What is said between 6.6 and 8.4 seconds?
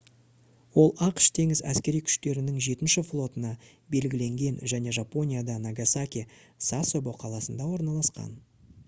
сасебо қаласында орналасқан